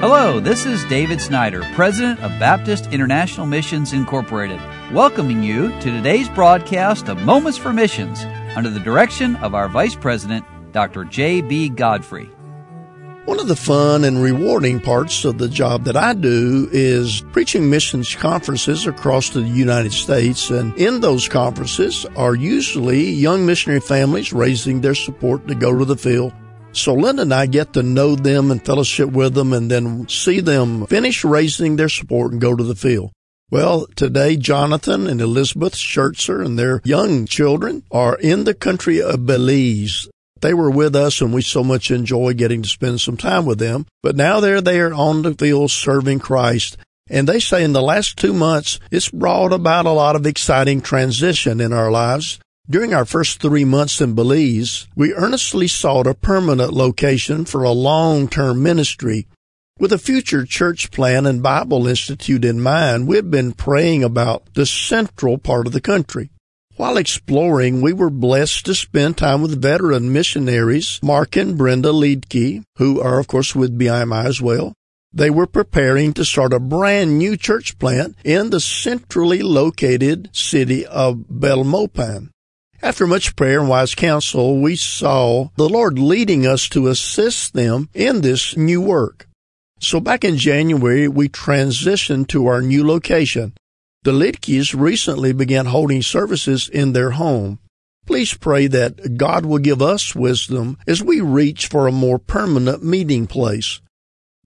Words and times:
Hello, 0.00 0.38
this 0.38 0.64
is 0.64 0.84
David 0.84 1.20
Snyder, 1.20 1.60
President 1.74 2.20
of 2.20 2.30
Baptist 2.38 2.92
International 2.92 3.46
Missions 3.46 3.92
Incorporated, 3.92 4.60
welcoming 4.92 5.42
you 5.42 5.70
to 5.80 5.90
today's 5.90 6.28
broadcast 6.28 7.08
of 7.08 7.20
Moments 7.22 7.58
for 7.58 7.72
Missions 7.72 8.22
under 8.54 8.70
the 8.70 8.78
direction 8.78 9.34
of 9.36 9.56
our 9.56 9.68
Vice 9.68 9.96
President, 9.96 10.44
Dr. 10.70 11.02
J.B. 11.02 11.70
Godfrey. 11.70 12.26
One 13.24 13.40
of 13.40 13.48
the 13.48 13.56
fun 13.56 14.04
and 14.04 14.22
rewarding 14.22 14.78
parts 14.78 15.24
of 15.24 15.38
the 15.38 15.48
job 15.48 15.82
that 15.86 15.96
I 15.96 16.14
do 16.14 16.68
is 16.70 17.22
preaching 17.32 17.68
missions 17.68 18.14
conferences 18.14 18.86
across 18.86 19.30
the 19.30 19.40
United 19.42 19.92
States. 19.92 20.50
And 20.50 20.78
in 20.78 21.00
those 21.00 21.28
conferences 21.28 22.06
are 22.14 22.36
usually 22.36 23.10
young 23.10 23.44
missionary 23.44 23.80
families 23.80 24.32
raising 24.32 24.80
their 24.80 24.94
support 24.94 25.48
to 25.48 25.56
go 25.56 25.76
to 25.76 25.84
the 25.84 25.96
field. 25.96 26.32
So 26.72 26.94
Linda 26.94 27.22
and 27.22 27.34
I 27.34 27.46
get 27.46 27.72
to 27.72 27.82
know 27.82 28.14
them 28.14 28.50
and 28.50 28.64
fellowship 28.64 29.10
with 29.10 29.34
them 29.34 29.52
and 29.52 29.70
then 29.70 30.08
see 30.08 30.40
them 30.40 30.86
finish 30.86 31.24
raising 31.24 31.76
their 31.76 31.88
support 31.88 32.32
and 32.32 32.40
go 32.40 32.54
to 32.54 32.62
the 32.62 32.76
field. 32.76 33.10
Well, 33.50 33.86
today 33.96 34.36
Jonathan 34.36 35.06
and 35.06 35.20
Elizabeth 35.20 35.74
Schertzer 35.74 36.44
and 36.44 36.58
their 36.58 36.82
young 36.84 37.24
children 37.24 37.82
are 37.90 38.16
in 38.16 38.44
the 38.44 38.54
country 38.54 39.00
of 39.00 39.24
Belize. 39.24 40.08
They 40.40 40.54
were 40.54 40.70
with 40.70 40.94
us 40.94 41.20
and 41.20 41.32
we 41.32 41.42
so 41.42 41.64
much 41.64 41.90
enjoy 41.90 42.34
getting 42.34 42.62
to 42.62 42.68
spend 42.68 43.00
some 43.00 43.16
time 43.16 43.46
with 43.46 43.58
them. 43.58 43.86
But 44.02 44.16
now 44.16 44.40
they're 44.40 44.60
there 44.60 44.92
on 44.92 45.22
the 45.22 45.34
field 45.34 45.70
serving 45.70 46.20
Christ. 46.20 46.76
And 47.10 47.26
they 47.26 47.40
say 47.40 47.64
in 47.64 47.72
the 47.72 47.82
last 47.82 48.18
two 48.18 48.34
months, 48.34 48.78
it's 48.90 49.08
brought 49.08 49.52
about 49.52 49.86
a 49.86 49.92
lot 49.92 50.14
of 50.14 50.26
exciting 50.26 50.82
transition 50.82 51.60
in 51.60 51.72
our 51.72 51.90
lives. 51.90 52.38
During 52.70 52.92
our 52.92 53.06
first 53.06 53.40
three 53.40 53.64
months 53.64 53.98
in 53.98 54.12
Belize, 54.14 54.88
we 54.94 55.14
earnestly 55.14 55.68
sought 55.68 56.06
a 56.06 56.12
permanent 56.12 56.70
location 56.70 57.46
for 57.46 57.62
a 57.62 57.70
long-term 57.70 58.62
ministry. 58.62 59.26
With 59.78 59.90
a 59.90 59.96
future 59.96 60.44
church 60.44 60.90
plan 60.90 61.24
and 61.24 61.42
Bible 61.42 61.86
Institute 61.86 62.44
in 62.44 62.60
mind, 62.60 63.08
we'd 63.08 63.30
been 63.30 63.52
praying 63.52 64.04
about 64.04 64.52
the 64.52 64.66
central 64.66 65.38
part 65.38 65.66
of 65.66 65.72
the 65.72 65.80
country. 65.80 66.28
While 66.76 66.98
exploring, 66.98 67.80
we 67.80 67.94
were 67.94 68.10
blessed 68.10 68.66
to 68.66 68.74
spend 68.74 69.16
time 69.16 69.40
with 69.40 69.62
veteran 69.62 70.12
missionaries, 70.12 71.00
Mark 71.02 71.36
and 71.36 71.56
Brenda 71.56 71.88
Liedke, 71.88 72.64
who 72.76 73.00
are, 73.00 73.18
of 73.18 73.28
course, 73.28 73.54
with 73.54 73.78
BIMI 73.78 74.26
as 74.26 74.42
well. 74.42 74.74
They 75.10 75.30
were 75.30 75.46
preparing 75.46 76.12
to 76.12 76.24
start 76.26 76.52
a 76.52 76.60
brand 76.60 77.16
new 77.16 77.38
church 77.38 77.78
plant 77.78 78.14
in 78.24 78.50
the 78.50 78.60
centrally 78.60 79.40
located 79.40 80.28
city 80.34 80.84
of 80.84 81.24
Belmopan. 81.30 82.28
After 82.80 83.08
much 83.08 83.34
prayer 83.34 83.58
and 83.60 83.68
wise 83.68 83.96
counsel, 83.96 84.60
we 84.60 84.76
saw 84.76 85.48
the 85.56 85.68
Lord 85.68 85.98
leading 85.98 86.46
us 86.46 86.68
to 86.68 86.86
assist 86.86 87.52
them 87.52 87.88
in 87.92 88.20
this 88.20 88.56
new 88.56 88.80
work. 88.80 89.26
So 89.80 89.98
back 89.98 90.24
in 90.24 90.36
January, 90.36 91.08
we 91.08 91.28
transitioned 91.28 92.28
to 92.28 92.46
our 92.46 92.62
new 92.62 92.86
location. 92.86 93.54
The 94.04 94.12
Lidkes 94.12 94.78
recently 94.78 95.32
began 95.32 95.66
holding 95.66 96.02
services 96.02 96.68
in 96.68 96.92
their 96.92 97.10
home. 97.10 97.58
Please 98.06 98.32
pray 98.32 98.68
that 98.68 99.16
God 99.16 99.44
will 99.44 99.58
give 99.58 99.82
us 99.82 100.14
wisdom 100.14 100.78
as 100.86 101.02
we 101.02 101.20
reach 101.20 101.66
for 101.66 101.86
a 101.86 101.92
more 101.92 102.18
permanent 102.18 102.84
meeting 102.84 103.26
place. 103.26 103.80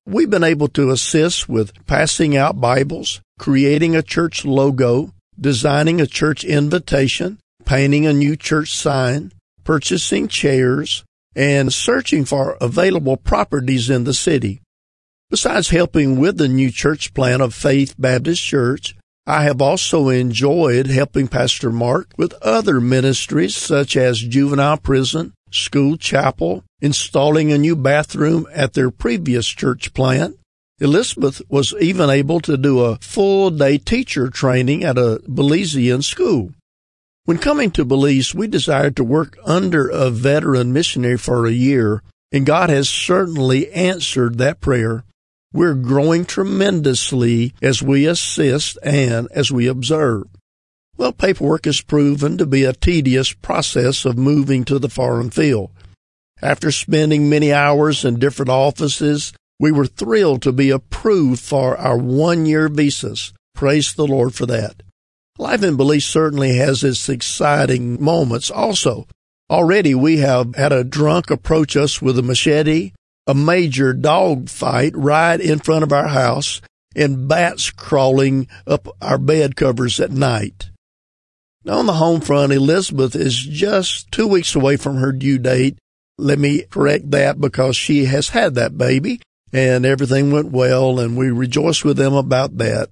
We've 0.07 0.31
been 0.31 0.43
able 0.43 0.69
to 0.69 0.91
assist 0.91 1.49
with 1.49 1.87
passing 1.87 2.37
out 2.37 2.61
Bibles, 2.61 3.21
creating 3.39 3.95
a 3.95 4.03
church 4.03 4.45
logo, 4.45 5.13
designing 5.39 6.01
a 6.01 6.07
church 6.07 6.45
invitation, 6.45 7.39
painting 7.65 8.07
a 8.07 8.13
new 8.13 8.37
church 8.37 8.77
sign, 8.77 9.33
purchasing 9.65 10.29
chairs, 10.29 11.05
and 11.35 11.73
searching 11.73 12.25
for 12.25 12.57
available 12.61 13.17
properties 13.17 13.89
in 13.89 14.05
the 14.05 14.15
city. 14.15 14.61
Besides 15.31 15.71
helping 15.71 16.19
with 16.19 16.37
the 16.37 16.49
new 16.49 16.71
church 16.71 17.15
plan 17.15 17.41
of 17.41 17.55
Faith 17.55 17.95
Baptist 17.99 18.43
Church, 18.43 18.95
I 19.27 19.45
have 19.45 19.63
also 19.63 20.09
enjoyed 20.09 20.89
helping 20.89 21.29
Pastor 21.29 21.71
Mark 21.71 22.13
with 22.19 22.35
other 22.43 22.81
ministries 22.81 23.57
such 23.57 23.97
as 23.97 24.19
juvenile 24.19 24.77
prison, 24.79 25.33
school 25.51 25.97
chapel, 25.97 26.65
installing 26.81 27.53
a 27.53 27.59
new 27.59 27.77
bathroom 27.77 28.47
at 28.53 28.75
their 28.75 28.91
previous 28.91 29.47
church 29.47 29.95
plant. 29.95 30.37
Elizabeth 30.81 31.41
was 31.49 31.73
even 31.81 32.11
able 32.11 32.41
to 32.41 32.57
do 32.57 32.81
a 32.81 32.97
full 32.97 33.51
day 33.51 33.79
teacher 33.79 34.29
training 34.29 34.83
at 34.83 34.99
a 34.99 35.23
Belizean 35.29 36.03
school. 36.03 36.53
When 37.25 37.39
coming 37.39 37.71
to 37.73 37.85
Belize, 37.85 38.35
we 38.35 38.49
desired 38.49 38.97
to 38.97 39.05
work 39.05 39.39
under 39.45 39.89
a 39.89 40.11
veteran 40.11 40.73
missionary 40.73 41.19
for 41.19 41.47
a 41.47 41.53
year, 41.53 42.03
and 42.33 42.45
God 42.45 42.69
has 42.69 42.89
certainly 42.89 43.71
answered 43.73 44.39
that 44.39 44.61
prayer. 44.61 45.05
We're 45.53 45.75
growing 45.75 46.25
tremendously 46.25 47.55
as 47.63 47.81
we 47.81 48.07
assist 48.07 48.77
and 48.83 49.29
as 49.31 49.53
we 49.53 49.69
observe. 49.69 50.25
Well, 50.97 51.13
paperwork 51.13 51.67
has 51.67 51.81
proven 51.81 52.39
to 52.39 52.47
be 52.47 52.65
a 52.65 52.73
tedious 52.73 53.33
process 53.33 54.05
of 54.05 54.19
moving 54.19 54.65
to 54.65 54.81
the 54.81 54.89
foreign 54.89 55.31
field. 55.31 55.71
After 56.43 56.73
spending 56.73 57.29
many 57.29 57.53
hours 57.53 58.05
in 58.05 58.19
different 58.19 58.51
offices, 58.51 59.33
we 59.61 59.71
were 59.71 59.87
thrilled 59.87 60.43
to 60.43 60.51
be 60.51 60.71
approved 60.71 61.41
for 61.41 61.77
our 61.79 61.97
one 61.97 62.47
year 62.47 62.69
visas. 62.69 63.33
Praise 63.55 63.95
the 63.95 64.07
Lord 64.07 64.35
for 64.35 64.47
that. 64.47 64.83
Life 65.39 65.63
in 65.63 65.77
Belize 65.77 66.05
certainly 66.05 66.57
has 66.57 66.85
its 66.85 67.09
exciting 67.09 68.03
moments 68.03 68.51
also. 68.51 69.07
Already 69.51 69.95
we 69.95 70.19
have 70.19 70.55
had 70.55 70.73
a 70.73 70.85
drunk 70.85 71.31
approach 71.31 71.77
us 71.77 72.01
with 72.03 72.19
a 72.19 72.23
machete 72.23 72.93
a 73.27 73.35
major 73.35 73.93
dog 73.93 74.49
fight 74.49 74.93
right 74.97 75.41
in 75.41 75.59
front 75.59 75.85
of 75.85 75.93
our 75.93 76.09
house 76.09 76.61
and 76.95 77.29
bats 77.29 77.71
crawling 77.71 78.49
up 78.67 78.89
our 79.01 79.19
bed 79.19 79.57
covers 79.57 80.01
at 80.01 80.11
night. 80.11 80.71
Now 81.65 81.79
on 81.79 81.87
the 81.87 81.95
home 81.95 82.21
front, 82.21 82.53
Elizabeth 82.53 83.15
is 83.15 83.39
just 83.39 84.11
two 84.11 84.27
weeks 84.27 84.55
away 84.55 84.77
from 84.77 84.97
her 84.97 85.13
due 85.13 85.39
date. 85.39 85.79
Let 86.19 86.39
me 86.39 86.63
correct 86.63 87.11
that 87.13 87.41
because 87.41 87.77
she 87.77 88.07
has 88.07 88.31
had 88.31 88.57
that 88.57 88.77
baby 88.77 89.21
and 89.53 89.87
everything 89.87 90.33
went 90.33 90.51
well 90.51 90.99
and 90.99 91.17
we 91.17 91.31
rejoice 91.31 91.85
with 91.85 91.97
them 91.97 92.15
about 92.15 92.59
that. 92.59 92.91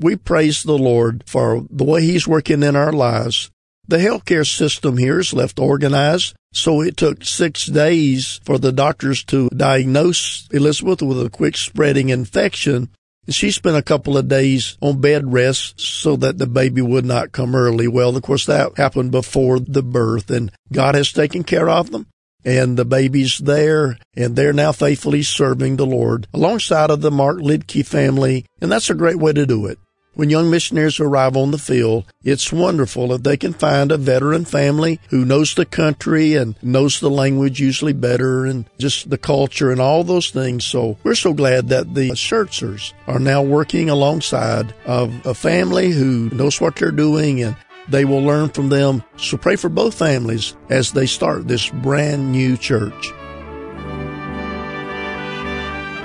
We 0.00 0.16
praise 0.16 0.62
the 0.62 0.78
Lord 0.78 1.24
for 1.26 1.66
the 1.70 1.84
way 1.84 2.02
He's 2.02 2.26
working 2.26 2.62
in 2.62 2.76
our 2.76 2.92
lives 2.92 3.50
the 3.90 3.98
healthcare 3.98 4.46
system 4.46 4.96
here 4.96 5.18
is 5.18 5.34
left 5.34 5.58
organized, 5.58 6.36
so 6.52 6.80
it 6.80 6.96
took 6.96 7.24
six 7.24 7.66
days 7.66 8.40
for 8.44 8.56
the 8.56 8.70
doctors 8.70 9.24
to 9.24 9.48
diagnose 9.50 10.48
Elizabeth 10.52 11.02
with 11.02 11.26
a 11.26 11.28
quick 11.28 11.56
spreading 11.56 12.08
infection. 12.08 12.88
She 13.28 13.50
spent 13.50 13.76
a 13.76 13.82
couple 13.82 14.16
of 14.16 14.28
days 14.28 14.78
on 14.80 15.00
bed 15.00 15.32
rest 15.32 15.80
so 15.80 16.14
that 16.16 16.38
the 16.38 16.46
baby 16.46 16.80
would 16.80 17.04
not 17.04 17.32
come 17.32 17.56
early. 17.56 17.88
Well, 17.88 18.16
of 18.16 18.22
course, 18.22 18.46
that 18.46 18.76
happened 18.76 19.10
before 19.10 19.58
the 19.58 19.82
birth, 19.82 20.30
and 20.30 20.52
God 20.72 20.94
has 20.94 21.12
taken 21.12 21.42
care 21.42 21.68
of 21.68 21.90
them. 21.90 22.06
And 22.44 22.76
the 22.76 22.84
baby's 22.84 23.38
there, 23.38 23.98
and 24.16 24.36
they're 24.36 24.52
now 24.52 24.70
faithfully 24.70 25.24
serving 25.24 25.76
the 25.76 25.84
Lord 25.84 26.28
alongside 26.32 26.90
of 26.90 27.00
the 27.02 27.10
Mark 27.10 27.38
Lidke 27.38 27.84
family, 27.84 28.46
and 28.60 28.70
that's 28.70 28.88
a 28.88 28.94
great 28.94 29.18
way 29.18 29.32
to 29.32 29.46
do 29.46 29.66
it. 29.66 29.78
When 30.14 30.28
young 30.28 30.50
missionaries 30.50 30.98
arrive 30.98 31.36
on 31.36 31.52
the 31.52 31.58
field, 31.58 32.04
it's 32.24 32.52
wonderful 32.52 33.12
if 33.12 33.22
they 33.22 33.36
can 33.36 33.52
find 33.52 33.92
a 33.92 33.96
veteran 33.96 34.44
family 34.44 35.00
who 35.10 35.24
knows 35.24 35.54
the 35.54 35.64
country 35.64 36.34
and 36.34 36.56
knows 36.62 36.98
the 36.98 37.08
language 37.08 37.60
usually 37.60 37.92
better 37.92 38.44
and 38.44 38.68
just 38.78 39.08
the 39.08 39.18
culture 39.18 39.70
and 39.70 39.80
all 39.80 40.02
those 40.02 40.30
things. 40.30 40.64
So 40.64 40.98
we're 41.04 41.14
so 41.14 41.32
glad 41.32 41.68
that 41.68 41.94
the 41.94 42.10
Schertzers 42.10 42.92
are 43.06 43.20
now 43.20 43.42
working 43.42 43.88
alongside 43.88 44.74
of 44.84 45.14
a 45.24 45.32
family 45.32 45.92
who 45.92 46.28
knows 46.30 46.60
what 46.60 46.76
they're 46.76 46.90
doing 46.90 47.42
and 47.42 47.56
they 47.88 48.04
will 48.04 48.22
learn 48.22 48.48
from 48.48 48.68
them. 48.68 49.04
So 49.16 49.36
pray 49.36 49.56
for 49.56 49.68
both 49.68 49.94
families 49.94 50.56
as 50.70 50.92
they 50.92 51.06
start 51.06 51.46
this 51.46 51.68
brand 51.68 52.32
new 52.32 52.56
church. 52.56 53.12